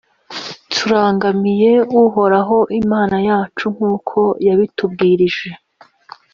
[0.73, 1.71] turangamiye
[2.03, 5.49] uhoraho imana yacu, nk’uko yabitubwirije.»